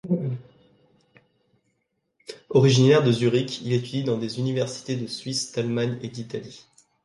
[2.49, 6.65] Originaire de Zurich, il étudie dans des universités de Suisse, d’Allemagne et d’Italie.